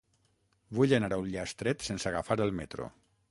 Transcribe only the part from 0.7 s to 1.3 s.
Vull anar a